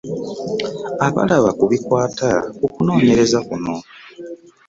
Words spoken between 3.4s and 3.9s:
kuno.